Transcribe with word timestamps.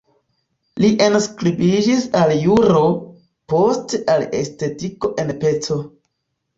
Li 0.83 0.87
enskribiĝis 1.07 2.09
al 2.23 2.33
juro, 2.47 2.83
poste 3.55 4.03
al 4.17 4.29
estetiko 4.43 5.17
en 5.27 5.35
Peĉo. 5.47 5.83